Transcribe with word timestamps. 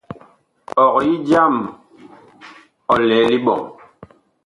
Ɔg 0.83 0.95
yi 1.07 1.13
jam 1.29 1.55
ɔ 2.91 2.95
lɛ 3.07 3.17
liɓɔŋ. 3.29 3.61